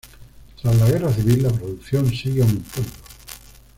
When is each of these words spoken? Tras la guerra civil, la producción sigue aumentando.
Tras 0.59 0.75
la 0.77 0.89
guerra 0.89 1.13
civil, 1.13 1.43
la 1.43 1.51
producción 1.51 2.09
sigue 2.09 2.41
aumentando. 2.41 2.89